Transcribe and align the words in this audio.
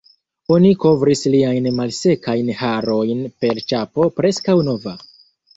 Oni 0.53 0.71
kovris 0.85 1.21
liajn 1.33 1.67
malsekajn 1.81 2.49
harojn 2.63 3.21
per 3.45 3.63
ĉapo 3.73 4.09
preskaŭ 4.19 4.61
nova. 4.73 4.97